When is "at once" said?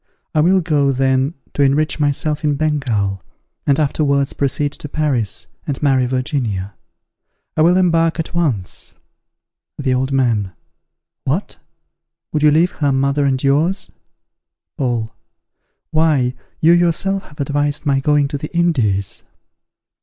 8.19-8.95